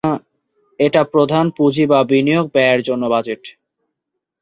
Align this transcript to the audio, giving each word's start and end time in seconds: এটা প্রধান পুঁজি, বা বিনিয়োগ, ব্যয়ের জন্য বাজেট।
এটা 0.79 1.01
প্রধান 1.03 1.45
পুঁজি, 1.49 1.83
বা 1.85 1.99
বিনিয়োগ, 2.03 2.45
ব্যয়ের 2.53 2.81
জন্য 2.81 3.03
বাজেট। 3.05 3.43